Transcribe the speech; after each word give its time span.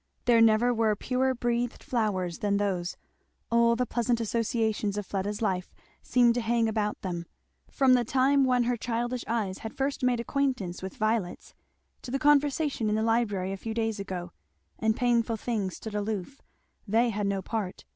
There 0.25 0.41
never 0.41 0.73
were 0.73 0.95
purer 0.95 1.35
breathed 1.35 1.83
flowers 1.83 2.39
than 2.39 2.57
those. 2.57 2.97
All 3.51 3.75
the 3.75 3.85
pleasant 3.85 4.19
associations 4.19 4.97
of 4.97 5.05
Fleda's 5.05 5.43
life 5.43 5.75
seemed 6.01 6.33
to 6.33 6.41
hang 6.41 6.67
about 6.67 6.99
them, 7.03 7.27
from 7.69 7.93
the 7.93 8.03
time 8.03 8.43
when 8.43 8.63
her 8.63 8.75
childish 8.75 9.23
eyes 9.27 9.59
had 9.59 9.77
first 9.77 10.01
made 10.03 10.19
acquaintance 10.19 10.81
with 10.81 10.97
violets, 10.97 11.53
to 12.01 12.09
the 12.09 12.17
conversation 12.17 12.89
in 12.89 12.95
the 12.95 13.03
library 13.03 13.51
a 13.53 13.57
few 13.57 13.75
days 13.75 13.99
ago; 13.99 14.31
and 14.79 14.95
painful 14.97 15.37
things 15.37 15.75
stood 15.75 15.93
aloof; 15.93 16.41
they 16.87 17.11
had 17.11 17.27
no 17.27 17.43
part. 17.43 17.85